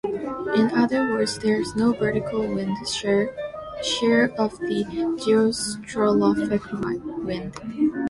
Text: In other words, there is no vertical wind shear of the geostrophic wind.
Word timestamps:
In 0.55 0.71
other 0.75 1.11
words, 1.11 1.37
there 1.37 1.61
is 1.61 1.75
no 1.75 1.93
vertical 1.93 2.39
wind 2.39 2.75
shear 2.87 3.27
of 3.29 4.51
the 4.61 4.83
geostrophic 4.89 7.23
wind. 7.23 7.53